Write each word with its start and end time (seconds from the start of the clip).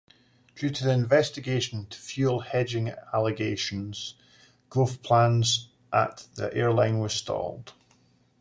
Due 0.55 0.71
to 0.71 0.83
the 0.83 0.89
investigation 0.89 1.81
into 1.81 1.99
fuel-hedging 1.99 2.91
allegations, 3.13 4.15
growth 4.67 5.03
plans 5.03 5.69
at 5.93 6.25
the 6.33 6.51
airline 6.55 6.97
were 6.97 7.07
stalled. 7.07 7.73